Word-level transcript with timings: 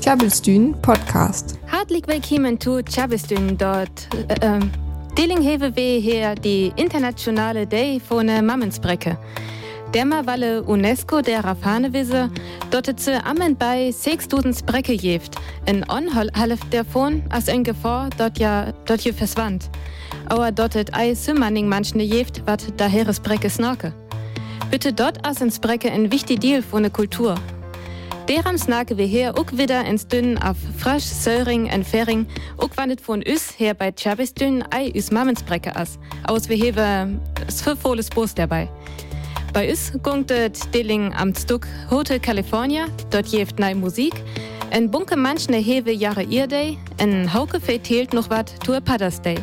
Tjabelstün 0.00 0.74
Podcast. 0.82 1.58
Hartelijk 1.66 2.06
willkommen 2.08 2.60
zu 2.60 2.82
Tjabelstün 2.82 3.58
dort. 3.58 4.08
Äh, 4.28 4.60
Deling 5.16 5.42
hewe 5.42 5.76
we 5.76 6.00
hier 6.00 6.34
die 6.36 6.72
internationale 6.76 7.66
Day 7.66 8.00
von 8.08 8.26
Mammensbrecke. 8.26 9.18
Derma 9.92 10.26
walle 10.26 10.62
UNESCO 10.62 11.22
der 11.22 11.44
Rafanewisse 11.44 12.30
dort 12.70 13.00
zu 13.00 13.24
ammen 13.24 13.56
bei 13.56 13.90
6000 13.90 14.64
Brecke 14.64 14.92
jeft. 14.92 15.34
In 15.66 15.84
onhalf 15.90 16.60
davon 16.70 17.24
as 17.30 17.48
en 17.48 17.64
Gefahr 17.64 18.10
dort 18.16 18.38
ja 18.38 18.72
dort 18.84 19.00
je 19.00 19.12
verschwand. 19.12 19.70
Aber 20.28 20.52
dort 20.52 20.76
ei 20.94 21.14
sümmerning 21.14 21.68
manchne 21.68 22.04
jeft 22.04 22.42
wat 22.46 22.64
daheres 22.76 23.18
Brecke 23.18 23.50
snorke. 23.50 23.92
Bitte 24.70 24.92
dort 24.92 25.26
as 25.26 25.40
ins 25.40 25.58
Brecke 25.58 25.90
ein 25.90 26.12
wichtig 26.12 26.40
Deal 26.40 26.62
von 26.62 26.82
der 26.82 26.92
Kultur. 26.92 27.34
Deram 28.28 28.58
snaken 28.58 28.98
wir 28.98 29.06
hier 29.06 29.38
auch 29.38 29.52
wieder 29.52 29.84
ins 29.84 30.08
Dünnen 30.08 30.36
auf 30.38 30.56
Frasch, 30.78 31.04
Söring 31.04 31.72
und 31.72 31.86
Fering, 31.86 32.26
auch 32.58 32.70
wann 32.74 32.98
von 32.98 33.22
us 33.24 33.54
her 33.56 33.72
bei 33.72 33.92
Chabisdünn 33.92 34.64
ei 34.72 34.90
us 34.96 35.12
Mammensbrecke 35.12 35.76
as, 35.76 36.00
aus 36.26 36.48
wir 36.48 36.56
hewe 36.56 37.20
s 37.46 37.62
verfohles 37.62 38.10
Bus 38.10 38.34
dabei. 38.34 38.68
Bei 39.52 39.70
us 39.70 39.92
gungt 40.02 40.32
et 40.32 40.58
Dilling 40.74 41.14
am 41.14 41.36
Stuck 41.36 41.68
Hotel 41.88 42.18
California, 42.18 42.86
dort 43.10 43.28
jeft 43.28 43.60
nei 43.60 43.74
Musik, 43.74 44.14
en 44.70 44.90
bunke 44.90 45.16
manchne 45.16 45.58
hewe 45.58 45.92
Jahre 45.92 46.24
ihr 46.24 46.48
Day, 46.48 46.78
en 46.98 47.32
Hauke 47.32 47.60
verteilt 47.60 48.12
noch 48.12 48.28
wat 48.28 48.52
Tour 48.64 48.80
Padders 48.80 49.22
Day. 49.22 49.38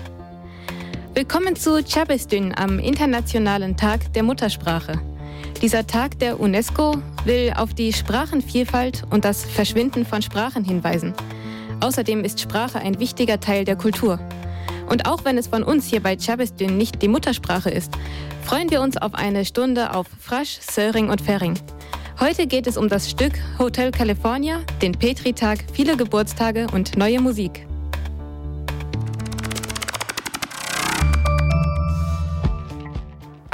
Willkommen 1.14 1.56
zu 1.56 1.82
Chabisdün 1.82 2.54
am 2.54 2.80
Internationalen 2.80 3.78
Tag 3.78 4.12
der 4.12 4.24
Muttersprache. 4.24 5.13
Dieser 5.64 5.88
Tag 5.88 6.20
der 6.20 6.42
UNESCO 6.42 6.98
will 7.24 7.54
auf 7.56 7.74
die 7.74 7.94
Sprachenvielfalt 7.94 9.04
und 9.12 9.24
das 9.24 9.46
Verschwinden 9.46 10.06
von 10.06 10.22
Sprachen 10.22 10.66
hinweisen. 10.66 11.14
Außerdem 11.80 12.26
ist 12.26 12.42
Sprache 12.42 12.80
ein 12.80 13.00
wichtiger 13.00 13.40
Teil 13.40 13.64
der 13.64 13.78
Kultur. 13.78 14.20
Und 14.90 15.08
auch 15.08 15.24
wenn 15.24 15.38
es 15.38 15.48
von 15.48 15.64
uns 15.64 15.88
hier 15.88 16.04
bei 16.04 16.18
Chabisdün 16.18 16.76
nicht 16.76 17.02
die 17.02 17.08
Muttersprache 17.08 17.70
ist, 17.70 17.94
freuen 18.44 18.72
wir 18.72 18.82
uns 18.82 18.98
auf 18.98 19.14
eine 19.14 19.46
Stunde 19.46 19.96
auf 19.96 20.08
Frasch, 20.20 20.60
Söring 20.60 21.10
und 21.10 21.22
Fering. 21.22 21.58
Heute 22.20 22.46
geht 22.46 22.68
es 22.68 22.76
um 22.76 22.90
das 22.90 23.10
Stück 23.10 23.32
Hotel 23.58 23.92
California, 23.92 24.60
den 24.82 24.92
Petri-Tag, 24.92 25.64
viele 25.72 25.96
Geburtstage 25.96 26.68
und 26.74 26.98
neue 26.98 27.22
Musik. 27.22 27.66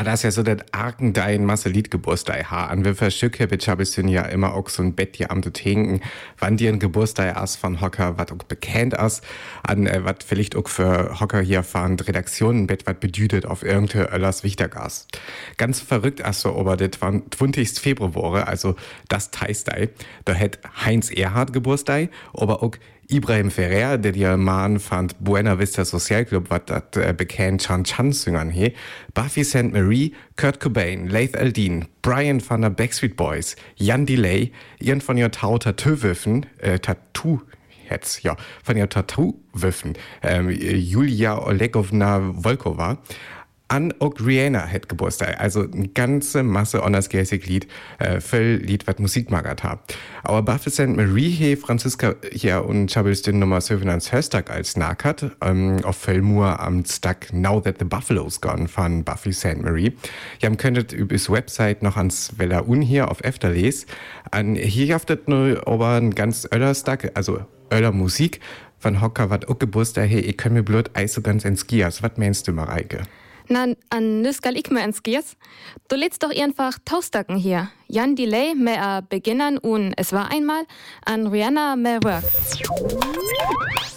Das 0.09 0.21
ist 0.21 0.23
ja 0.23 0.31
so 0.31 0.41
das 0.41 0.57
Arken 0.71 1.13
dein 1.13 1.45
Masselit 1.45 1.91
Geburtstag 1.91 2.49
ha. 2.49 2.65
An 2.65 2.83
wir 2.83 2.95
verschicke 2.95 3.45
bitte 3.45 3.77
ich 3.79 3.97
ja 3.97 4.23
immer 4.23 4.55
auch 4.55 4.67
so 4.67 4.81
ein 4.81 4.95
Bett 4.95 5.17
hier 5.17 5.29
am 5.29 5.43
tinken, 5.53 6.01
wann 6.39 6.57
dir 6.57 6.69
ein 6.69 6.79
Geburtstag 6.79 7.37
as 7.37 7.55
von 7.55 7.79
Hocker, 7.79 8.17
was 8.17 8.31
auch 8.31 8.43
bekannt 8.43 8.97
as, 8.97 9.21
an 9.61 9.85
äh, 9.85 10.03
was 10.03 10.15
vielleicht 10.25 10.55
auch 10.55 10.67
für 10.67 11.19
Hocker 11.19 11.41
hier 11.41 11.61
fahren 11.61 11.99
Redaktionen 11.99 12.65
Bett 12.65 12.87
was 12.87 12.95
bedüdet 12.99 13.45
auf 13.45 13.61
irgendeine 13.61 14.11
Öllers 14.11 14.43
Wichtergas. 14.43 15.07
Ganz 15.57 15.79
verrückt 15.79 16.25
as 16.25 16.41
so, 16.41 16.57
aber 16.57 16.75
das 16.75 16.99
war 17.01 17.13
20. 17.29 17.69
Februar, 17.79 18.47
also 18.47 18.75
das 19.09 19.29
Teistei, 19.29 19.89
da 20.25 20.33
hätt 20.33 20.57
Heinz 20.83 21.11
Erhard 21.11 21.53
Geburtstag, 21.53 22.09
aber 22.33 22.63
auch 22.63 22.71
Ibrahim 23.11 23.49
Ferrer, 23.49 23.97
der 23.97 24.11
die 24.11 24.37
Mann 24.37 24.79
fand 24.79 25.15
Buena 25.19 25.57
Vista 25.57 25.83
Social 25.83 26.25
Club, 26.25 26.45
was 26.49 26.61
das 26.67 26.83
äh, 26.95 27.11
bekannt 27.11 27.61
Chan 27.61 27.83
Chan 27.83 28.11
singern 28.11 28.51
he, 28.51 28.73
Buffy 29.15 29.43
St. 29.43 29.73
Marie, 29.73 30.13
Kurt 30.35 30.59
Cobain, 30.59 31.07
Laith 31.07 31.35
Eldin, 31.35 31.87
Brian 32.03 32.39
van 32.47 32.61
der 32.61 32.69
Backstreet 32.69 33.15
Boys, 33.15 33.55
Jan 33.77 34.05
Delay, 34.05 34.51
ihren 34.79 35.01
von 35.01 35.17
ihr 35.17 35.31
Tau 35.31 35.57
Tattoo-Wöffen, 35.57 36.45
äh, 36.59 36.77
Tattoo, 36.77 37.41
jetzt, 37.89 38.21
ja, 38.21 38.37
von 38.63 38.77
ihr 38.77 38.87
Tattoo-Wöffen, 38.87 39.93
ähm, 40.21 40.51
Julia 40.51 41.39
Olegovna 41.39 42.19
Volkova, 42.35 42.99
an 43.69 43.93
auch 43.99 44.13
Rihanna 44.19 44.67
hat 44.67 44.89
Geburtstag. 44.89 45.39
Also 45.39 45.61
eine 45.61 45.87
ganze 45.89 46.43
Masse 46.43 46.83
andersgäßig 46.83 47.47
Lied, 47.47 47.67
äh, 47.99 48.19
viel 48.19 48.61
Lied, 48.63 48.87
was 48.87 48.97
Musik 48.97 49.29
magert 49.31 49.63
hat. 49.63 49.79
Aber 50.23 50.41
Buffy 50.41 50.71
St. 50.71 50.95
Marie 50.95 51.29
he 51.29 51.55
Franziska 51.55 52.15
hier 52.31 52.65
und 52.65 52.91
Chabels 52.91 53.21
den 53.21 53.39
Nummer 53.39 53.61
7 53.61 53.87
ans 53.87 54.11
Höstag 54.11 54.49
als 54.49 54.75
Nakat, 54.75 55.31
ähm, 55.41 55.77
auf 55.83 55.97
Fellmur 55.97 56.59
am 56.59 56.83
Stag 56.83 57.31
Now 57.31 57.61
That 57.61 57.75
the 57.79 57.85
Buffalo's 57.85 58.41
Gone 58.41 58.67
von 58.67 59.03
Buffy 59.03 59.31
St. 59.31 59.61
Marie. 59.61 59.93
Ihr 60.41 60.55
könntet 60.55 60.91
über 60.91 61.13
das 61.13 61.29
Website 61.29 61.83
noch 61.83 61.95
ans 61.95 62.37
Weller 62.37 62.67
Un 62.67 62.81
hier 62.81 63.11
auf 63.11 63.21
Efterles. 63.23 63.85
An 64.31 64.55
hier 64.55 64.95
haftet 64.95 65.27
nur 65.27 65.67
aber 65.67 65.95
ein 65.95 66.15
ganz 66.15 66.47
öller 66.51 66.73
Stag, 66.73 67.11
also 67.13 67.39
öller 67.71 67.91
Musik, 67.91 68.39
von 68.79 69.01
Hocker 69.01 69.29
wat 69.29 69.47
auch 69.47 69.59
Geburtstag, 69.59 70.09
hey, 70.09 70.21
ich 70.21 70.37
kann 70.37 70.53
mir 70.53 70.63
blöd 70.63 70.89
eis 70.95 71.13
so 71.13 71.21
ganz 71.21 71.45
ins 71.45 71.67
Gias. 71.67 72.01
Was 72.01 72.13
meinst 72.17 72.47
du, 72.47 72.53
Mareike? 72.53 73.03
Na, 73.51 73.65
an 73.89 74.21
nus 74.21 74.39
gal 74.41 74.55
ik 74.55 74.69
me 74.69 74.79
ins 74.83 75.01
Giers. 75.01 75.35
Du 75.87 75.95
lädst 75.95 76.21
doch 76.21 76.29
einfach 76.29 76.77
Taustacken 76.85 77.35
hier. 77.35 77.71
Jan 77.87 78.15
Delay 78.15 78.53
mehr 78.53 79.01
Beginnern 79.01 79.57
und 79.57 79.93
es 79.97 80.13
war 80.13 80.31
einmal 80.31 80.65
an 81.03 81.25
Rihanna 81.25 81.75
mehr 81.75 81.99
Work. 82.03 82.23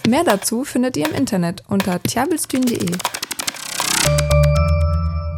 Mehr 0.08 0.24
dazu 0.24 0.64
findet 0.64 0.96
ihr 0.96 1.06
im 1.06 1.14
Internet 1.14 1.62
unter 1.68 2.02
tjabelstün.de. 2.02 2.96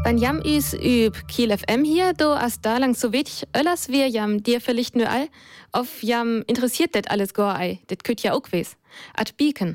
Wenn 0.04 0.19
jam 0.19 0.41
is 0.42 0.75
üb 0.75 1.26
Kiel 1.26 1.50
FM 1.50 1.82
hier, 1.82 2.12
do 2.12 2.34
as 2.34 2.60
da 2.60 2.78
lang 2.78 2.94
so 2.94 3.12
wenig 3.12 3.48
öllers 3.52 3.88
wir 3.88 4.06
jam 4.08 4.44
dir 4.44 4.60
vielleicht 4.60 4.94
nur 4.94 5.08
all, 5.08 5.28
auf 5.72 6.04
jam 6.04 6.44
interessiert 6.46 6.94
det 6.94 7.10
alles 7.10 7.34
gar 7.34 7.58
ei, 7.58 7.81
det 7.91 8.04
küt 8.04 8.22
ja 8.22 8.32
auch 8.32 8.52
wes. 8.52 8.76
At 9.14 9.36
Beacon. 9.36 9.75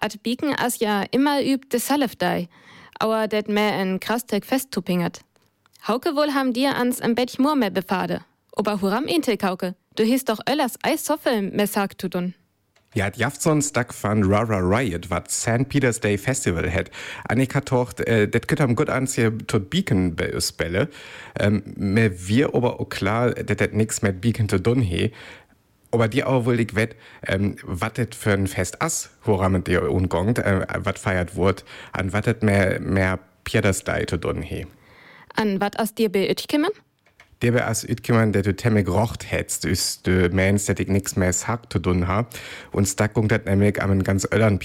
At 0.00 0.22
Beacon 0.22 0.54
as 0.54 0.78
ja 0.78 1.02
immer 1.10 1.42
üb 1.42 1.70
de 1.70 1.80
Salafdei, 1.80 2.48
aber 2.98 3.28
det 3.28 3.48
mehr 3.48 3.72
en 3.74 4.00
krastek 4.00 4.44
festtupingert. 4.44 5.20
Hauke 5.86 6.14
wohl 6.16 6.34
ham 6.34 6.52
dir 6.52 6.76
ans 6.76 7.00
im 7.00 7.14
Bett 7.14 7.38
mur 7.38 7.54
mehr 7.54 7.70
befade. 7.70 8.20
Aber 8.56 8.80
huram 8.80 9.04
intel 9.04 9.36
kauke, 9.36 9.74
du 9.96 10.02
hist 10.02 10.28
doch 10.28 10.40
öllers 10.48 10.74
Eissoffel 10.82 11.42
mehr 11.42 11.66
sagt 11.66 12.00
tu 12.00 12.08
dun. 12.08 12.34
Ja, 12.94 13.10
die 13.10 13.20
Jaftsons 13.20 13.72
Duck 13.72 13.92
von 13.92 14.24
Rara 14.24 14.58
Riot, 14.60 15.10
wat 15.10 15.30
St. 15.30 15.68
Peter's 15.68 16.00
Day 16.00 16.16
Festival 16.16 16.72
hat. 16.72 16.90
Annika 17.28 17.60
tocht, 17.60 18.00
äh, 18.00 18.26
det 18.26 18.48
könnt 18.48 18.62
am 18.62 18.74
gut 18.74 18.88
ans 18.88 19.14
hier 19.14 19.36
tot 19.46 19.68
Beacon 19.68 20.16
bei 20.16 20.34
uns 20.34 20.52
Bälle. 20.52 20.88
Ähm, 21.38 21.62
mir 21.76 22.28
wir 22.28 22.54
aber 22.54 22.80
auch 22.80 22.88
klar, 22.88 23.32
dat 23.32 23.60
det 23.60 23.74
nix 23.74 24.00
mit 24.00 24.22
Beacon 24.22 24.48
zu 24.48 24.58
tun 24.58 24.80
he. 24.80 25.12
Aber 25.90 26.08
die 26.08 26.24
auch 26.24 26.44
wohl 26.44 26.60
ich 26.60 26.74
wett, 26.74 26.96
ähm, 27.26 27.56
wat 27.62 27.96
det 27.96 28.14
für 28.14 28.32
ein 28.32 28.46
Fest 28.46 28.82
ass, 28.82 29.10
woran 29.24 29.52
man 29.52 29.64
dir 29.64 29.90
ungongt, 29.90 30.38
äh, 30.38 30.66
wat 30.78 30.98
feiert 30.98 31.36
wird, 31.36 31.64
an 31.92 32.12
wat 32.12 32.26
det 32.26 32.42
mehr, 32.42 32.80
mehr 32.80 33.18
zu 34.06 34.18
tun 34.18 34.42
he. 34.42 34.66
An 35.34 35.60
wat 35.60 35.80
as 35.80 35.94
dir 35.94 36.10
beütkimen? 36.10 36.70
Der 37.40 37.54
wär 37.54 37.68
as 37.68 37.84
ütkimmen, 37.84 38.32
der 38.32 38.42
du 38.42 38.54
temme 38.54 38.82
gerocht 38.82 39.30
hättst, 39.30 39.64
ist 39.64 40.06
du 40.06 40.28
meinst, 40.30 40.68
dass 40.68 40.78
ich 40.80 40.88
nix 40.88 41.14
mehr 41.16 41.32
sagt 41.32 41.72
zu 41.72 41.78
tun 41.78 42.08
ha. 42.08 42.26
Und 42.72 42.86
stackung 42.86 43.28
dat 43.28 43.46
nämlich 43.46 43.80
am 43.80 44.02
ganz 44.02 44.26
öllern. 44.30 44.58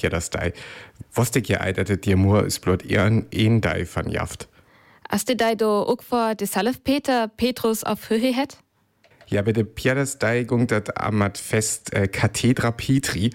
Wusste 1.13 1.39
ich 1.39 1.47
ja 1.47 1.61
ei, 1.61 1.71
dass 1.71 2.01
dir 2.01 2.17
nur 2.17 2.45
is 2.45 2.59
blot 2.59 2.83
ihren 2.83 3.27
een 3.31 3.61
Day 3.61 3.85
van 3.85 4.09
jaft. 4.09 4.47
As 5.07 5.25
de 5.25 5.35
dei 5.35 5.55
do 5.55 5.85
ook 5.85 6.01
vor 6.01 6.33
de 6.35 6.47
Salaf 6.47 6.81
Peter 6.83 7.27
Petrus 7.27 7.83
auf 7.83 8.09
Höhe 8.09 8.33
het? 8.33 8.62
Ja, 9.27 9.41
bei 9.41 9.51
der 9.51 9.63
Piadas 9.63 10.19
Dei 10.19 10.43
gung 10.43 10.67
dat 10.67 10.97
amat 10.97 11.37
fest 11.37 11.93
äh, 11.93 12.07
Kathedra 12.07 12.71
Petri, 12.71 13.31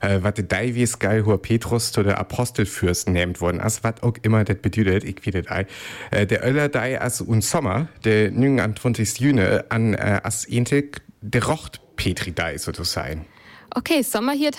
äh, 0.00 0.22
wat 0.22 0.38
de 0.38 0.82
es 0.82 0.98
geil 0.98 1.24
hur 1.24 1.40
Petrus 1.40 1.92
zu 1.92 2.02
der 2.02 2.18
Apostelfürst 2.18 3.08
nehmt 3.08 3.40
worden, 3.40 3.60
as 3.60 3.84
wat 3.84 4.02
auch 4.02 4.14
immer 4.22 4.44
das 4.44 4.56
bedeutet, 4.56 5.04
ich 5.04 5.24
wie 5.24 5.30
Dei. 5.30 5.66
Äh, 6.10 6.26
der 6.26 6.44
Öller 6.44 6.68
Dei 6.68 7.00
as 7.00 7.20
un 7.20 7.42
Sommer, 7.42 7.88
der 8.04 8.30
nüng 8.30 8.60
an 8.60 8.76
20. 8.76 9.20
Juni 9.20 9.60
an 9.68 9.94
äh, 9.94 10.20
as 10.22 10.44
entek 10.44 11.02
der 11.20 11.44
Rocht 11.44 11.80
Petri 11.96 12.32
Dei 12.32 12.58
sozusagen. 12.58 13.26
Okay, 13.74 14.02
Sommer 14.02 14.32
hier 14.32 14.50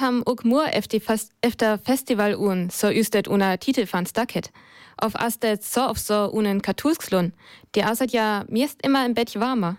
mur 0.44 0.66
efter, 0.74 1.00
fest, 1.00 1.32
efter 1.42 1.78
Festival 1.78 2.36
un, 2.36 2.70
so 2.72 2.90
üstet 2.90 3.28
una 3.28 3.58
Titel 3.58 3.86
van 3.92 4.08
Stacket. 4.08 4.50
Auf 4.98 5.16
astet 5.16 5.64
so 5.64 5.82
auf 5.82 6.00
so 6.00 6.32
unen 6.32 6.62
Katulskslun. 6.62 7.34
Die 7.76 7.84
asat 7.84 8.12
ja 8.12 8.44
mirst 8.48 8.82
immer 8.84 9.06
im 9.06 9.14
Bett 9.14 9.40
warmer. 9.40 9.78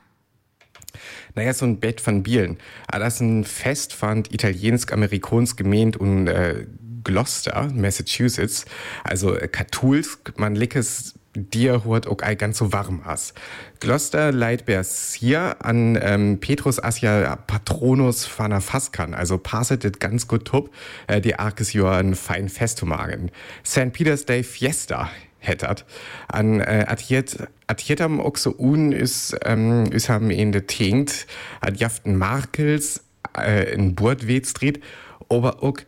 Naja, 1.34 1.52
so 1.52 1.66
ein 1.66 1.80
Bett 1.80 2.00
von 2.00 2.22
Bielen. 2.22 2.58
Ah, 2.86 2.98
das 2.98 3.14
ist 3.14 3.20
ein 3.20 3.44
Fest 3.44 3.92
fand 3.92 4.32
italienisch-amerikanisch 4.32 5.56
gemeint 5.56 5.96
und 5.96 6.26
äh, 6.26 6.66
Gloucester, 7.04 7.70
Massachusetts, 7.74 8.64
also 9.04 9.36
äh, 9.36 9.48
katholsk, 9.48 10.38
man 10.38 10.56
lickes 10.56 11.14
dir 11.36 11.84
hört 11.84 12.06
auch 12.06 12.22
ei 12.22 12.34
ganz 12.34 12.58
so 12.58 12.72
warm 12.72 13.02
as. 13.04 13.34
Gloucester 13.80 14.32
leiht 14.32 14.66
bers 14.66 15.14
hier 15.14 15.56
an 15.64 15.98
ähm, 16.00 16.38
Petrus 16.40 16.82
Asia 16.82 17.36
Patronus 17.36 18.24
Fana 18.24 18.60
Faskan, 18.60 19.14
also 19.14 19.38
passet 19.38 19.84
it 19.84 20.00
ganz 20.00 20.28
gut 20.28 20.44
tup, 20.44 20.70
äh, 21.06 21.20
die 21.20 21.38
arkes 21.38 21.72
Jahr 21.72 21.98
ein 21.98 22.14
fein 22.14 22.48
Fest 22.48 22.78
zu 22.78 22.86
magen. 22.86 23.30
St. 23.64 23.92
Peter's 23.92 24.24
Day 24.24 24.42
Fiesta 24.42 25.10
hättert. 25.46 25.84
An 26.28 26.60
äh, 26.60 26.84
Atjet, 26.88 27.48
Atjetam 27.66 28.20
auch 28.20 28.36
so 28.36 28.54
un 28.56 28.92
ist, 28.92 29.36
ähm, 29.44 29.86
ist 29.86 30.08
haben 30.08 30.30
in 30.30 30.52
de 30.52 30.62
Tinkt, 30.62 31.26
Adjaften 31.60 32.16
Markels, 32.16 33.04
äh, 33.36 33.72
in 33.72 33.94
Burtwed 33.94 34.46
Street, 34.46 34.82
aber 35.28 35.62
auch 35.62 35.78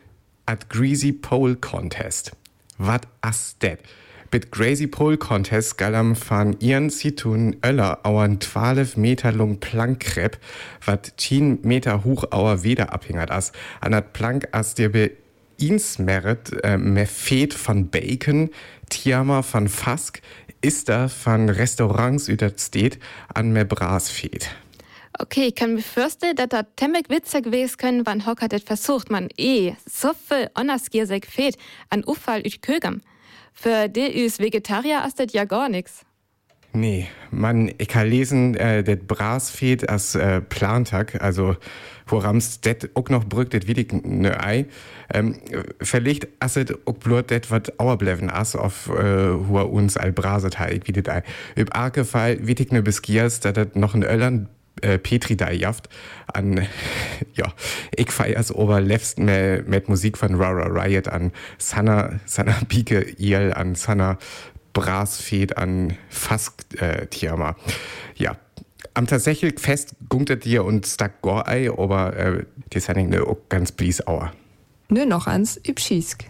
at 0.47 0.71
Greasy 0.71 1.13
Pole 1.13 1.57
Contest. 1.57 2.33
Wat 2.79 3.07
as 3.21 3.57
det? 3.59 3.79
Bit 4.31 4.51
Crazy 4.51 4.87
Pole 4.87 5.19
Contest 5.19 5.79
galam 5.79 6.17
van 6.17 6.57
ihren 6.61 6.91
Situn 6.91 7.57
Öller 7.65 8.01
auern 8.03 8.41
12 8.41 8.97
Meter 8.97 9.33
lang 9.33 9.61
Plankkrepp, 9.61 10.39
wat 10.85 11.15
10 11.17 11.61
Meter 11.63 12.05
hoch 12.05 12.33
auer 12.33 12.65
weder 12.65 12.93
abhängert 12.93 13.31
as. 13.31 13.53
An 13.81 13.93
dat 13.93 14.13
Plank 14.13 14.49
as 14.53 14.75
dir 14.75 14.91
be 14.91 15.13
insmeret 15.59 16.53
äh, 16.65 16.77
me 16.77 17.07
Fed 17.07 17.55
von 17.55 17.89
Bacon, 17.89 18.51
Tiama 18.89 19.43
von 19.43 19.69
Fask, 19.69 20.21
ist 20.63 20.89
da 20.89 21.09
von 21.09 21.49
Restaurants 21.49 22.29
übersteht 22.29 22.99
an 23.35 23.53
me 23.53 23.65
Brasfed. 23.65 24.49
Okay, 25.19 25.47
ich 25.47 25.55
kann 25.55 25.75
mir 25.75 25.83
vorstellen, 25.83 26.37
dass 26.37 26.49
das 26.49 26.65
ziemlich 26.79 27.09
witzig 27.09 27.45
gewesen 27.45 27.77
können, 27.79 28.07
wann 28.07 28.27
Hocker 28.27 28.49
das 28.49 28.63
versucht, 28.63 29.11
man 29.11 29.29
eh 29.37 29.75
so 29.87 30.13
viel 30.13 30.51
Onnerskiersek 30.55 31.27
fehlt 31.27 31.57
an 31.91 32.05
Ufall 32.07 32.41
üt 32.47 32.63
Kögam. 32.63 33.01
Für 33.53 33.89
die 33.89 34.01
ist 34.01 34.39
Vegetarier 34.39 35.05
ist 35.07 35.19
das 35.19 35.33
ja 35.33 35.45
gar 35.45 35.69
nichts. 35.69 36.06
Nee, 36.77 37.07
man, 37.31 37.73
ich 37.79 37.89
kann 37.89 38.07
lesen, 38.07 38.55
äh, 38.55 38.85
das 38.85 38.99
Bras 38.99 39.49
fehlt 39.49 39.89
als 39.89 40.15
äh, 40.15 40.43
Plantag, 40.43 41.23
also 41.23 41.57
worams 42.07 42.61
det 42.61 42.91
auch 42.93 43.09
noch 43.09 43.25
brückt, 43.25 43.55
das 43.55 43.67
wie 43.67 43.87
ne 44.03 44.39
Ei. 44.45 44.67
Ähm, 45.13 45.37
verlegt 45.81 46.29
asset 46.39 46.77
auch 46.85 46.95
blut 46.95 47.31
det 47.31 47.51
wat 47.51 47.81
auerbleven 47.81 48.29
as 48.29 48.57
auf 48.57 48.91
äh, 48.91 49.31
hua 49.49 49.63
uns 49.63 49.97
al 49.97 50.13
braset 50.13 50.59
halt 50.59 50.87
wie 50.87 50.93
det 50.93 51.09
Ei. 51.09 51.23
Üb 51.57 51.75
arke 51.75 52.05
Fall 52.05 52.47
witig 52.47 52.73
ne 52.73 52.83
beskiers, 52.83 53.41
da 53.41 53.53
das 53.53 53.69
noch 53.75 53.95
ein 53.95 54.03
Öllern 54.03 54.51
äh, 54.83 54.99
Petri 54.99 55.35
da 55.35 55.51
jaft 55.51 55.89
an 56.27 56.67
ja 57.35 57.47
ich 57.97 58.11
feiers 58.11 58.55
ober 58.55 58.83
lefst 58.83 59.19
mit, 59.19 59.89
Musik 59.89 60.19
von 60.19 60.35
Rara 60.35 60.67
Riot 60.67 61.09
an 61.09 61.33
Sana 61.57 62.21
Sana 62.27 62.55
Bike 62.69 63.15
Il 63.19 63.55
an 63.55 63.75
Sana 63.75 64.19
Brasfed 64.77 65.57
an 65.57 65.97
Fask 66.11 66.67
äh, 66.83 67.07
ja 68.15 68.37
am 68.93 69.07
tatsächlich 69.07 69.59
fest 69.59 69.97
gunktet 70.11 70.45
dir 70.45 70.67
und 70.67 70.87
stack 70.87 71.23
Gorei 71.23 71.71
aber 71.71 72.15
äh, 72.15 72.45
die 72.71 72.77
ist 72.77 72.95
ne 72.95 73.23
auch 73.27 73.39
ganz 73.49 73.73
blies 73.73 74.07
auer 74.07 74.33
Nö 74.91 75.07
noch 75.07 75.29
ans 75.29 75.57
Übschiesk 75.57 76.27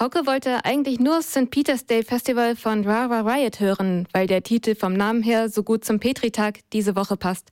Hauke 0.00 0.26
wollte 0.26 0.64
eigentlich 0.64 1.00
nur 1.00 1.20
St. 1.20 1.50
Peter's 1.50 1.84
Day 1.84 2.02
Festival 2.02 2.56
von 2.56 2.86
Rara 2.86 3.20
Riot 3.20 3.60
hören, 3.60 4.06
weil 4.12 4.26
der 4.26 4.42
Titel 4.42 4.74
vom 4.74 4.92
Namen 4.92 5.22
her 5.22 5.48
so 5.48 5.62
gut 5.62 5.86
zum 5.86 6.00
Petritag 6.00 6.58
diese 6.74 6.96
Woche 6.96 7.16
passt, 7.16 7.48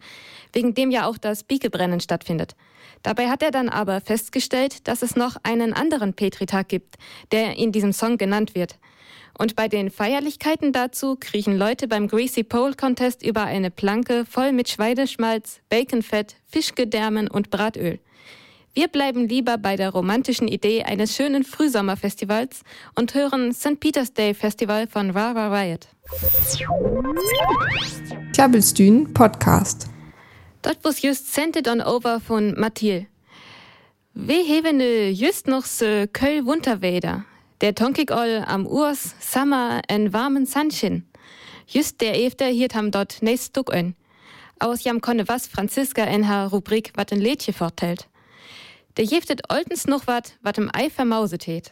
wegen 0.53 0.75
dem 0.75 0.91
ja 0.91 1.07
auch 1.07 1.17
das 1.17 1.43
Biekebrennen 1.43 2.01
stattfindet. 2.01 2.55
Dabei 3.03 3.31
hat 3.31 3.43
er 3.43 3.51
dann 3.51 3.71
aber 3.71 4.03
festgestellt, 4.03 4.89
dass 4.89 5.01
es 5.01 5.17
noch 5.17 5.37
einen 5.43 5.73
anderen 5.73 6.13
Petritag 6.13 6.69
gibt, 6.69 6.97
der 7.33 7.57
in 7.57 7.73
diesem 7.73 7.95
Song 7.95 8.19
genannt 8.19 8.55
wird. 8.55 8.79
Und 9.37 9.57
bei 9.57 9.69
den 9.69 9.91
Feierlichkeiten 9.91 10.73
dazu 10.73 11.17
kriechen 11.19 11.59
Leute 11.59 11.89
beim 11.89 12.09
Greasy 12.09 12.45
Pole 12.45 12.75
Contest 12.75 13.25
über 13.25 13.43
eine 13.45 13.71
Planke 13.71 14.25
voll 14.25 14.53
mit 14.53 14.69
Schweineschmalz, 14.69 15.61
Baconfett, 15.69 16.37
Fischgedärmen 16.47 17.29
und 17.29 17.51
Bratöl. 17.51 17.99
Wir 18.75 18.89
bleiben 18.89 19.29
lieber 19.29 19.57
bei 19.57 19.77
der 19.77 19.91
romantischen 19.91 20.49
Idee 20.49 20.83
eines 20.83 21.15
schönen 21.15 21.45
Frühsommerfestivals 21.45 22.63
und 22.97 23.15
hören 23.15 23.53
St. 23.53 23.79
Peter's 23.79 24.13
Day 24.13 24.35
Festival 24.35 24.89
von 24.89 25.11
Rara 25.11 25.49
Riot. 25.49 25.87
Klabbelstühn 28.33 29.13
Podcast. 29.15 29.89
Dort 30.63 30.79
was 30.83 31.01
just 31.03 31.29
Scented 31.29 31.69
on 31.69 31.81
Over 31.81 32.19
von 32.19 32.59
Mathilde. 32.59 33.07
Wir 34.15 34.45
haben 34.45 34.81
just 35.13 35.47
noch 35.47 35.65
Köll 36.13 36.47
Winterweder. 36.47 37.25
Der 37.65 37.75
Tonkig 37.75 38.13
all 38.13 38.45
am 38.47 38.67
Urs, 38.67 39.15
Sommer 39.21 39.81
en 39.89 40.13
warmen 40.13 40.45
Sunshine. 40.45 41.05
Just 41.67 42.03
der 42.03 42.23
Efter 42.23 42.45
hiert 42.45 42.75
ham 42.75 42.91
dort 42.91 43.23
nächst 43.23 43.47
Stück 43.57 43.73
ein. 43.73 43.95
Aus 44.59 44.85
jam 44.85 45.01
konne 45.01 45.27
was 45.29 45.47
Franziska 45.47 46.05
in 46.05 46.29
haar 46.29 46.51
Rubrik 46.51 46.93
wat 46.95 47.11
ein 47.11 47.23
Lädje 47.23 47.55
vortelt. 47.55 48.07
Der 48.99 49.07
jeftet 49.07 49.51
oltens 49.51 49.87
noch 49.87 50.07
wat, 50.07 50.35
wat 50.43 50.59
im 50.59 50.71
Ei 50.75 50.91
vermauset 50.91 51.47
het. 51.47 51.71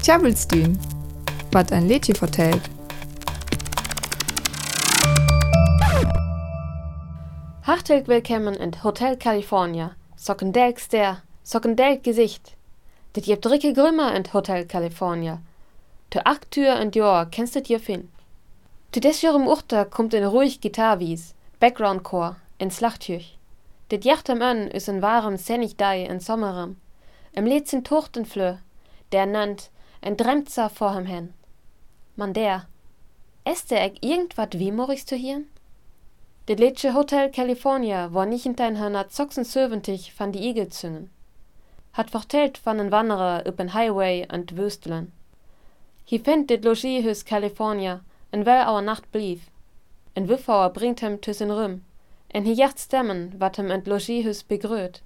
Tjabelstühn. 0.00 0.78
Wat 1.50 1.72
ein 1.72 1.88
Lädje 1.88 2.14
vertellt. 2.14 2.62
Hartelijk 7.62 8.06
willkommen 8.06 8.54
in 8.54 8.84
Hotel 8.84 9.16
California. 9.16 9.96
Sockendelks 10.14 10.86
der, 10.86 11.24
Sockendelk 11.42 12.04
Gesicht. 12.04 12.56
Dit 13.14 13.26
jebt 13.26 13.44
dricke 13.44 13.74
Grümmer 13.74 14.14
in 14.14 14.24
Hotel 14.32 14.64
California. 14.66 15.42
De 16.14 16.24
acht 16.24 16.50
Tür 16.50 16.80
in 16.80 16.90
Jahr 16.92 17.26
kennst 17.26 17.54
dit 17.54 17.66
hier 17.66 17.80
fin. 17.80 18.08
Zu 18.92 19.00
des 19.00 19.20
Jürem 19.20 19.46
Urter 19.46 19.84
kommt 19.84 20.14
in 20.14 20.24
ruhig 20.24 20.60
Gitarwies, 20.60 21.34
Background 21.60 22.04
Chor, 22.04 22.36
in 22.58 22.70
Slachtjüch. 22.70 23.36
Dit 23.90 24.04
jachtem 24.04 24.40
an 24.40 24.68
is 24.68 24.88
een 24.88 25.02
warem 25.02 25.36
sennig 25.36 25.76
dei 25.76 26.06
in 26.06 26.20
sommerem. 26.20 26.76
Em 27.34 27.44
leed 27.44 27.68
sin 27.68 27.84
Tochtenflö, 27.84 28.56
der 29.12 29.26
nannt 29.26 29.70
en 30.00 30.16
Dremzer 30.16 30.70
vor 30.70 30.94
hem 30.94 31.04
hen. 31.04 31.34
Man 32.16 32.32
der, 32.32 32.66
er 33.44 33.82
eg 33.84 34.02
irgendwat 34.02 34.58
wie 34.58 34.72
Morris 34.72 35.04
zu 35.04 35.16
hirn? 35.16 35.48
Det 36.46 36.58
letzte 36.58 36.94
Hotel 36.94 37.30
California 37.30 38.12
war 38.14 38.24
nicht 38.24 38.46
in 38.46 38.56
dein 38.56 38.78
Hörner 38.78 39.04
76 39.08 40.12
van 40.18 40.32
die 40.32 40.48
Igel 40.48 40.70
züngen. 40.70 41.10
Hat 41.92 42.10
vertellt 42.10 42.58
van 42.58 42.78
en 42.78 42.90
Wanderer 42.90 43.46
upp 43.46 43.58
en 43.60 43.72
Highway 43.72 44.26
und 44.32 44.56
Wüstelen. 44.56 45.12
Hi 46.04 46.18
fand 46.18 46.48
dit 46.48 46.64
Logiehus 46.64 47.24
California, 47.24 48.00
en 48.30 48.44
well 48.46 48.64
auer 48.64 48.82
Nacht 48.82 49.10
blieb. 49.10 49.40
En 50.14 50.28
Wiffauer 50.28 50.70
bringt 50.70 51.02
hem 51.02 51.20
tüssen 51.20 51.50
Rüm, 51.50 51.84
en 52.28 52.44
hi 52.44 52.52
jacht 52.52 52.78
stemmen, 52.78 53.34
wat 53.38 53.56
hem 53.56 53.70
ent 53.70 53.86
Logiehus 53.86 54.42
begröt. 54.42 55.02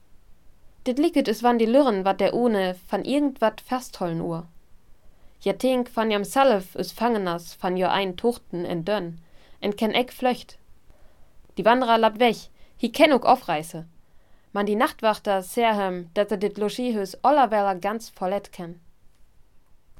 Dit 0.84 0.98
liket 0.98 1.28
es 1.28 1.42
wann 1.42 1.58
die 1.58 1.66
Lürren, 1.66 2.04
wat 2.04 2.20
der 2.20 2.34
ohne 2.34 2.76
van 2.88 3.04
irgendwat 3.04 3.60
festhollen 3.60 4.20
uhr. 4.20 4.46
Ja 5.42 5.52
tink 5.52 5.88
van 5.88 6.10
jam 6.10 6.24
Salf 6.24 6.76
us 6.76 6.92
Fangeners 6.92 7.54
van 7.54 7.76
jo 7.76 7.88
ein 7.88 8.16
Tuchten 8.16 8.64
en 8.64 8.84
Dönn, 8.84 9.18
en 9.60 9.74
ken 9.74 9.92
eck 9.92 10.12
flöcht, 10.12 10.56
die 11.56 11.64
Wanderer 11.64 11.98
labt 11.98 12.20
weg, 12.20 12.48
hi 12.78 12.90
kenn 12.90 13.12
ook 13.12 13.24
aufreiße. 13.24 13.84
Man 14.56 14.64
die 14.64 14.74
Nachtwachter 14.74 15.42
serhem, 15.42 16.08
dat 16.14 16.30
er 16.30 16.38
dit 16.38 16.56
Logiehus 16.56 17.22
allerweller 17.22 17.74
ganz 17.74 18.08
vollet 18.08 18.52
ken. 18.52 18.80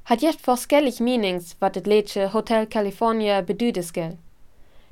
Hat 0.05 0.21
jet 0.21 0.41
vor 0.41 0.57
skellig 0.57 0.99
Meanings, 0.99 1.55
wat 1.59 1.75
dit 1.75 1.85
Lädsche 1.85 2.33
Hotel 2.33 2.65
California 2.65 3.41
bedüdes 3.41 3.93
gell. 3.93 4.17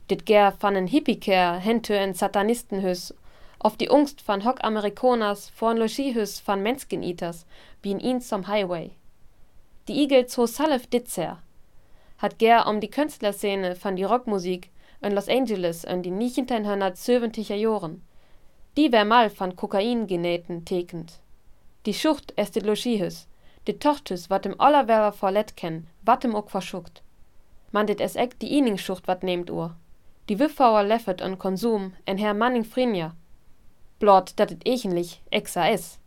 Dit 0.07 0.22
ger 0.27 0.53
van 0.60 0.75
en 0.75 0.88
Hippieker 0.88 1.57
hente 1.60 1.98
en 1.98 2.13
Satanistenhus, 2.13 3.12
auf 3.57 3.75
die 3.75 3.89
Ungst 3.89 4.22
van 4.27 4.45
Hock 4.45 4.63
Amerikoners 4.63 5.50
vor 5.50 5.72
en 5.72 5.79
Logiehus 5.79 6.39
van 6.45 6.62
Menskeniters, 6.62 7.48
bien 7.81 8.00
ihn 8.00 8.22
zum 8.22 8.48
Highway. 8.48 8.91
Die 9.88 10.00
Eagles 10.03 10.38
ho 10.38 10.45
Salif 10.45 10.86
Ditzer. 10.86 11.39
Hat 12.19 12.38
ger 12.38 12.67
um 12.67 12.79
die 12.79 12.91
Künstlerszene 12.91 13.75
van 13.84 13.95
die 13.95 14.03
Rockmusik 14.03 14.69
in 15.01 15.15
Los 15.15 15.27
Angeles 15.27 15.84
in 15.84 16.03
die 16.03 16.12
1970er 16.12 17.55
Jahren. 17.55 18.03
Die 18.77 18.91
wär 18.91 19.05
mal 19.05 19.29
von 19.29 19.55
Kokain 19.55 20.05
genähten 20.05 20.65
tekend. 20.65 21.20
Die 21.86 21.94
Schucht 21.94 22.34
es 22.36 22.51
de 22.51 22.62
Logiehus, 22.62 23.27
de 23.67 23.77
Tochtes 23.77 24.29
wat 24.29 24.44
dem 24.44 24.60
allerweller 24.60 25.13
vorlet 25.13 25.55
ken, 25.55 25.88
wat 26.03 26.24
dem 26.24 26.36
ook 26.36 26.50
verschuckt. 26.50 27.01
Man 27.72 27.88
dit 27.88 28.01
es 28.01 28.15
eck 28.15 28.39
die 28.39 28.58
Iningschucht 28.58 29.08
wat 29.08 29.24
nehmt 29.24 29.50
ur. 29.50 29.75
Die 30.27 30.39
Wiffauer 30.39 30.84
leffet 30.84 31.22
an 31.22 31.38
Konsum 31.38 31.94
en 32.05 32.17
Herr 32.17 32.34
Manning 32.34 32.65
Frinja. 32.65 33.15
Blot 34.00 34.34
dat 34.36 34.51
it 34.51 34.65
echenlich 34.65 35.22
exa 35.29 35.70
is. 35.70 36.00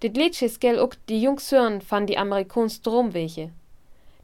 Dit 0.00 0.16
Liedschis 0.16 0.58
gel 0.58 0.78
ook 0.78 0.94
die 1.08 1.20
Jungshörn 1.20 1.82
van 1.82 2.06
die 2.06 2.16
Amerikons 2.16 2.74
Stromweche. 2.74 3.50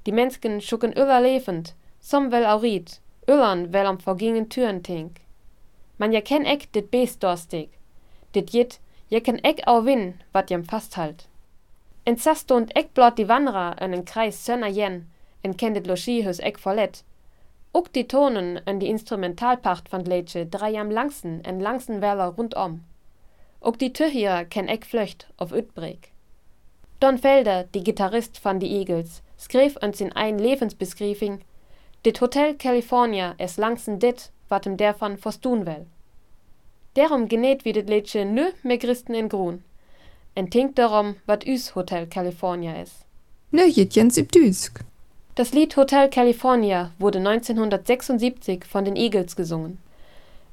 Die 0.07 0.13
Mensken 0.13 0.61
schucken 0.61 0.97
öller 0.97 1.21
lebend, 1.21 1.75
som 2.01 2.31
well 2.31 2.47
aurit, 2.47 3.01
Öllern 3.27 3.73
well 3.73 3.87
am 3.87 3.99
vergingen 3.99 4.49
Türen 4.49 4.83
tink. 4.83 5.26
Man 5.97 6.13
ja 6.13 6.21
ken 6.21 6.45
eck 6.45 6.69
dit 6.73 6.91
Beest 6.91 7.21
dorstig. 7.21 7.69
Dit 8.31 8.53
jit, 8.53 8.81
je 9.09 9.21
ken 9.21 9.41
eck 9.41 9.61
au 9.65 9.83
win, 9.85 10.21
wat 10.33 10.49
jem 10.49 10.65
fasthalt. 10.65 11.29
En 12.05 12.19
sasto 12.19 12.57
und 12.57 12.73
eck 12.77 12.93
blot 12.93 13.17
die 13.17 13.27
Wanderer 13.27 13.75
en 13.79 13.93
en 13.93 14.05
Kreis 14.05 14.45
sönner 14.45 14.71
jen, 14.71 15.07
en 15.41 15.55
ken 15.55 15.73
dit 15.73 15.87
Logiehus 15.87 16.39
eck 16.39 16.59
verlet. 16.59 17.05
Ook 17.73 17.93
die 17.93 18.07
Tonen 18.07 18.61
en 18.65 18.79
die 18.79 18.89
Instrumentalpacht 18.89 19.89
van 19.89 20.05
Gleitsche 20.05 20.49
drei 20.49 20.77
am 20.79 20.91
langsten 20.91 21.43
en 21.43 21.63
langsten 21.63 22.01
Weller 22.01 22.35
rundom. 22.37 22.85
Ook 23.61 23.79
die 23.79 23.93
Tüchier 23.93 24.45
ken 24.45 24.69
eck 24.69 24.85
flöcht 24.85 25.27
auf 25.37 25.53
Utbreg. 25.53 26.13
Don 26.99 27.19
Felder, 27.19 27.65
die 27.75 27.85
Gitarrist 27.85 28.39
van 28.39 28.59
die 28.59 28.71
Eagles, 28.79 29.23
schreef 29.39 29.77
uns 29.83 30.01
in 30.01 30.13
ein 30.13 30.39
Lebensbeschriebing, 30.39 31.41
dit 32.03 32.21
Hotel 32.21 32.55
California 32.55 33.35
es 33.39 33.57
langsten 33.59 33.99
dit, 33.99 34.31
wat 34.49 34.67
ihm 34.67 34.77
dervan 34.77 35.17
verstun 35.17 35.67
will. 35.67 35.87
Darum 36.95 37.29
genäht 37.29 37.65
wie 37.65 37.73
dit 37.73 37.89
Lädche 37.89 38.25
nö 38.25 38.51
mehr 38.63 38.79
Christen 38.79 39.15
in 39.15 39.29
Grun. 39.29 39.63
En 40.35 40.51
tinkt 40.51 40.79
darum, 40.79 41.17
wat 41.27 41.47
üs 41.47 41.75
Hotel 41.75 42.07
California 42.07 42.81
is. 42.81 43.05
Nö 43.51 43.65
jetjens 43.65 44.17
Düsk. 44.17 44.81
Das 45.35 45.53
Lied 45.53 45.77
Hotel 45.77 46.09
California 46.09 46.93
wurde 46.99 47.19
1976 47.19 48.65
von 48.65 48.85
den 48.85 48.97
Eagles 48.97 49.37
gesungen. 49.37 49.79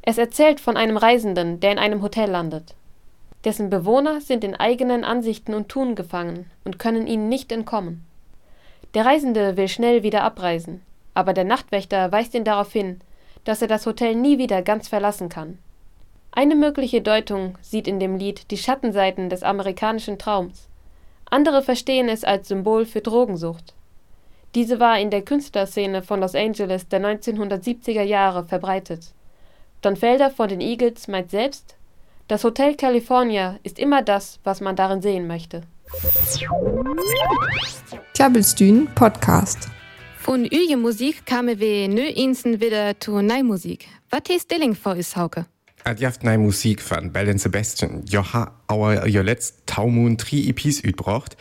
Es 0.02 0.18
erzählt 0.18 0.60
von 0.60 0.76
einem 0.76 0.98
Reisenden, 0.98 1.62
der 1.62 1.72
in 1.72 1.80
einem 1.80 2.02
Hotel 2.02 2.30
landet. 2.30 2.76
Dessen 3.46 3.70
Bewohner 3.70 4.20
sind 4.20 4.44
in 4.44 4.56
eigenen 4.56 5.06
Ansichten 5.06 5.54
und 5.54 5.70
Tun 5.70 5.96
gefangen 5.96 6.52
und 6.66 6.80
können 6.80 7.08
ihnen 7.08 7.30
nicht 7.30 7.52
entkommen. 7.54 8.06
Der 8.94 9.06
Reisende 9.06 9.58
will 9.58 9.70
schnell 9.70 10.04
wieder 10.04 10.24
abreisen, 10.24 10.82
aber 11.14 11.34
der 11.34 11.46
Nachtwächter 11.46 12.12
weist 12.12 12.34
ihn 12.36 12.44
darauf 12.44 12.72
hin, 12.72 13.00
dass 13.44 13.62
er 13.62 13.68
das 13.68 13.86
Hotel 13.86 14.16
nie 14.16 14.38
wieder 14.38 14.62
ganz 14.62 14.88
verlassen 14.88 15.30
kann. 15.30 15.58
Eine 16.32 16.56
mögliche 16.56 17.02
Deutung 17.02 17.58
sieht 17.62 17.88
in 17.88 18.00
dem 18.00 18.18
Lied 18.18 18.50
die 18.50 18.58
Schattenseiten 18.58 19.30
des 19.30 19.44
amerikanischen 19.44 20.18
Traums. 20.18 20.68
Andere 21.30 21.62
verstehen 21.62 22.10
es 22.10 22.24
als 22.24 22.48
Symbol 22.48 22.86
für 22.86 23.02
Drogensucht. 23.02 23.74
Diese 24.56 24.80
war 24.80 25.00
in 25.00 25.10
der 25.10 25.24
Künstlerszene 25.24 26.04
von 26.04 26.20
Los 26.20 26.36
Angeles 26.36 26.88
der 26.88 27.02
1970er 27.02 28.04
Jahre 28.04 28.46
verbreitet. 28.46 29.14
Don 29.82 29.96
Felder 29.96 30.30
von 30.30 30.48
den 30.48 30.62
Eagles 30.62 31.08
meint 31.08 31.32
selbst, 31.32 31.76
das 32.28 32.44
Hotel 32.44 32.76
California 32.76 33.60
ist 33.64 33.80
immer 33.80 34.02
das, 34.02 34.40
was 34.44 34.62
man 34.62 34.76
darin 34.76 35.02
sehen 35.02 35.28
möchte. 35.28 35.64
Tjabelstün 38.14 38.88
Podcast. 38.96 39.70
Von 40.24 40.46
üje 40.46 40.78
Musik 40.78 41.26
kamen 41.26 41.60
wir 41.60 41.90
nö 41.90 42.02
insen 42.02 42.62
wieder 42.62 42.98
zu 42.98 43.22
Musik. 43.44 43.90
Was 44.10 44.22
ist 44.30 44.50
Dilling 44.50 44.74
für 44.74 44.96
is 44.96 45.18
Hauke? 45.18 45.46
At 45.84 46.00
jaft 46.00 46.24
nei 46.24 46.38
Musik 46.38 46.82
van 46.90 47.12
Bell 47.12 47.38
Sebastian. 47.38 48.06
Jo 48.06 48.24
ha 48.24 48.54
our 48.72 49.06
jo 49.06 49.22
letzt 49.22 49.64
Taumun 49.66 50.18
tri 50.18 50.48
EPs 50.48 50.82
ütbracht. 50.82 51.36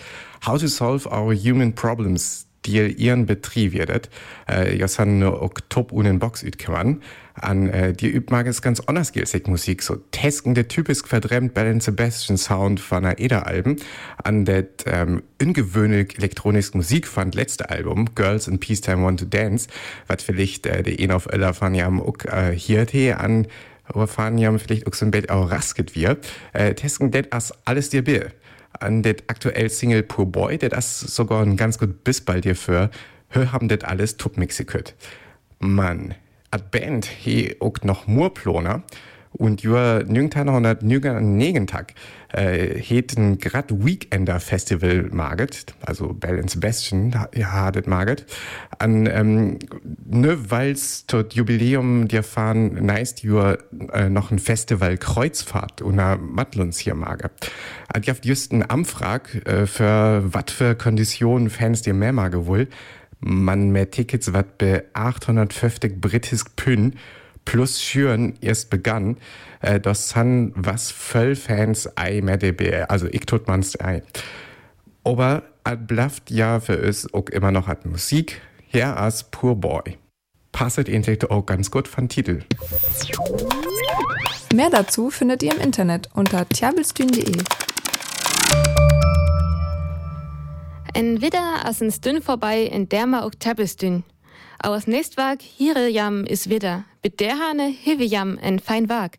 How 0.45 0.59
to 0.59 0.67
solve 0.67 1.07
our 1.07 1.33
human 1.33 1.73
problems, 1.73 2.49
die 2.67 2.93
ihren 2.93 3.27
Betrieb 3.27 3.73
werdet. 3.73 4.09
Äh, 4.49 4.77
jos 4.77 4.99
han 4.99 5.23
ok 5.23 5.61
top 5.69 5.93
unen 5.93 6.19
Box 6.19 6.43
ütkeman. 6.43 7.03
An 7.35 7.69
äh, 7.69 7.93
die 7.95 8.09
übt 8.09 8.31
mag 8.31 8.47
es 8.47 8.61
ganz 8.61 8.81
anders 8.81 9.13
gilsig 9.13 9.49
Musik, 9.49 9.83
so 9.83 9.97
teskende 10.11 10.69
typisch 10.69 11.03
verdremmt 11.07 11.55
Bell 11.55 11.81
Sebastian 11.81 12.37
Sound 12.37 12.79
von 12.79 13.05
der 13.05 13.19
Eder-Alben. 13.19 13.77
An 14.23 14.45
det 14.45 14.85
ähm, 14.87 15.23
ungewöhnlich 15.41 16.19
elektronisch 16.19 16.75
Musik 16.75 17.07
fand 17.07 17.35
letzte 17.35 17.71
Album, 17.71 18.15
Girls 18.15 18.49
in 18.49 18.61
Peacetime 18.61 19.03
Want 19.05 19.21
to 19.21 19.27
Dance, 19.27 19.69
wat 20.09 20.21
vielleicht 20.21 20.67
äh, 20.67 20.83
die 20.83 21.03
ein 21.03 21.11
auf 21.11 21.27
Ella 21.27 21.53
von 21.55 21.75
jam 21.75 22.01
ook 22.01 22.27
äh, 22.27 22.53
hier 22.55 23.21
an 23.21 23.47
aber 23.85 24.07
fahren 24.07 24.39
ja 24.39 24.57
vielleicht 24.59 24.87
auch 24.87 24.95
so 24.95 25.05
ein 25.05 25.29
auch 25.29 25.51
rasket 25.51 25.95
wir. 25.95 26.17
Äh, 26.53 26.75
testen 26.75 27.11
det 27.11 27.33
as 27.33 27.53
alles 27.65 27.91
dir 27.91 28.03
bill. 28.03 28.31
An 28.81 29.03
det 29.03 29.25
aktuell 29.29 29.71
Single 29.71 30.03
Poor 30.03 30.27
Boy, 30.27 30.59
det 30.59 30.75
as 30.75 31.01
sogar 31.01 31.43
ein 31.43 31.57
ganz 31.57 31.79
gut 31.79 32.05
bis 32.05 32.21
bald 32.21 32.45
dir 32.45 32.57
für, 32.57 32.91
hör 33.29 33.53
haben 33.53 33.69
det 33.69 33.85
alles 33.85 34.17
top 34.17 34.37
mixiküt. 34.37 34.95
Mann, 35.59 36.15
at 36.51 36.71
Band 36.71 37.07
he 37.07 37.57
auch 37.61 37.83
noch 37.83 38.07
Murploner 38.07 38.83
und 39.33 39.65
1909 39.65 41.67
Tag 41.67 41.95
äh, 42.33 42.79
heten 42.79 43.39
grad 43.39 43.71
Weekender 43.71 44.41
Festival 44.41 45.09
maget, 45.11 45.75
also 45.85 46.13
Bell 46.13 46.47
Sebastian 46.49 47.15
ja 47.35 47.71
det 47.71 47.87
maget, 47.87 48.27
an 48.79 49.07
ähm, 49.07 49.59
ne 50.05 50.51
weils 50.51 51.07
tot 51.07 51.35
Jubiläum 51.35 52.09
dir 52.09 52.23
fahren 52.23 52.85
neist 52.85 53.23
jua 53.23 53.59
äh, 53.93 54.09
noch 54.09 54.31
ein 54.31 54.39
Festival 54.39 54.99
Kreuzfahrt 54.99 55.83
una 55.83 56.17
Matluns 56.17 56.79
hier 56.79 56.95
mage. 56.95 57.31
Ad 57.89 58.07
jaft 58.07 58.25
just 58.25 58.53
ein 58.53 58.69
Amfrag 58.69 59.47
äh, 59.47 59.67
für 59.67 60.23
wat 60.33 60.51
für 60.51 60.75
Konditionen 60.75 61.51
Fans 61.51 61.83
dir 61.83 61.95
mehr 61.95 62.13
mage 62.13 62.47
wohl, 62.47 62.69
man 63.21 63.71
mehr 63.71 63.91
Tickets 63.91 64.33
wat 64.33 64.59
be 64.59 64.85
850 64.95 66.01
britisk 66.01 66.57
Pünn 66.57 66.95
plus 67.45 67.83
Schüren 67.83 68.35
erst 68.41 68.71
begann, 68.71 69.17
äh, 69.61 69.81
das 69.81 70.15
han 70.17 70.53
was 70.55 70.91
voll 70.91 71.37
Fans 71.37 71.89
ei 71.97 72.21
mehr 72.21 72.37
DB, 72.37 72.85
also 72.89 73.07
ich 73.11 73.27
tut 73.27 73.49
man's 73.49 73.79
ei. 73.81 74.03
Aber 75.05 75.43
at 75.65 75.87
blafft 75.87 76.31
ja 76.31 76.61
für 76.61 76.79
uns 76.79 77.13
auch 77.13 77.29
immer 77.31 77.51
noch 77.51 77.69
at 77.69 77.87
Musik, 77.87 78.41
her 78.69 78.97
als 78.97 79.25
Poor 79.25 79.57
Boy. 79.57 79.99
Passet 80.53 80.89
intelligt 80.89 81.31
auch 81.31 81.47
ganz 81.47 81.71
gut 81.71 81.89
von 81.89 82.09
Titel. 82.09 82.41
Mehr 84.55 84.71
dazu 84.71 85.11
findet 85.11 85.43
ihr 85.43 85.55
im 85.55 85.61
Internet 85.61 86.09
unter 86.15 86.49
tjabelstün.de. 86.49 87.43
En 90.95 91.23
wieder 91.23 91.65
as 91.65 91.81
en 91.81 91.91
Stün 91.91 92.21
vorbei 92.21 92.65
in 92.65 92.87
derma 92.89 93.25
ook 93.25 93.41
Tjabelstün. 93.41 94.05
Aus 94.59 94.87
nächstwag 94.87 95.43
hier 95.43 95.89
jam 95.89 96.25
is 96.25 96.49
wieder. 96.49 96.85
Mit 97.03 97.21
der 97.21 97.39
Hane 97.39 97.67
hive 97.67 98.05
jam 98.05 98.39
en 98.39 98.61
fein 98.61 98.89
Wag. 98.89 99.19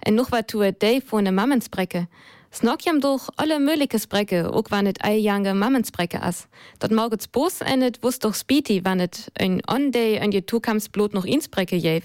En 0.00 0.14
noch 0.14 0.32
wat 0.32 0.48
tue 0.48 0.72
dei 0.72 1.00
von 1.00 1.24
ne 1.24 1.32
Mammensbrecke. 1.32 2.08
Snog 2.52 2.82
jam 2.82 3.00
durch 3.00 3.30
alle 3.36 3.58
mögliche 3.58 3.98
Sprecke, 3.98 4.52
ook 4.52 4.70
wann 4.70 4.86
et 4.86 5.02
ei 5.02 5.16
jange 5.16 5.54
Mammensbrecke 5.54 6.20
as. 6.22 6.48
Dat 6.80 6.90
morgens 6.90 7.26
bos 7.26 7.60
ennet 7.60 8.02
wus 8.02 8.18
doch 8.18 8.34
Speedy, 8.34 8.80
wann 8.84 9.00
et 9.00 9.30
ein 9.40 9.62
on 9.66 9.90
day 9.90 10.20
an 10.20 10.32
je 10.32 10.42
Tukams 10.42 10.90
noch 11.12 11.24
ins 11.24 11.48
Brecke 11.48 11.76
jev. 11.76 12.04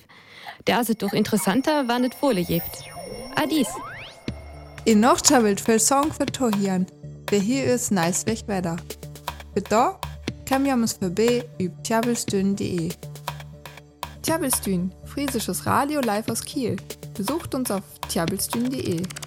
Der 0.66 0.80
aset 0.80 1.02
doch 1.02 1.12
interessanter, 1.12 1.88
wann 1.88 2.06
et 2.06 2.16
Fohle 2.16 2.40
jeft. 2.40 2.86
Adis. 3.36 3.68
In 4.86 5.02
noch 5.02 5.20
tjabelt 5.20 5.60
für 5.60 5.80
Song 5.80 6.14
für 6.14 6.26
Tohian. 6.26 6.88
Der 7.30 7.40
hier 7.40 7.66
ist 7.66 7.92
nice 7.92 8.26
weg 8.26 8.46
da 9.70 10.00
kam 10.48 10.66
jamus 10.66 10.94
vorbei 11.00 11.44
üb 11.60 11.72
tjabelstün.de. 11.84 12.89
Tjabelstün, 14.24 14.92
friesisches 15.06 15.68
Radio 15.68 16.01
live 16.01 16.32
aus 16.32 16.42
Kiel. 16.42 16.77
Besucht 17.18 17.56
uns 17.56 17.72
auf 17.72 17.84
tjabelstün.de. 18.10 19.26